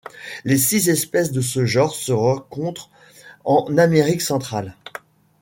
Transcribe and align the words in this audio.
Les 0.45 0.57
six 0.57 0.89
espèces 0.89 1.31
de 1.31 1.41
ce 1.41 1.63
genre 1.67 1.93
se 1.93 2.11
rencontrent 2.11 2.89
en 3.45 3.77
Amérique 3.77 4.23
centrale. 4.23 4.75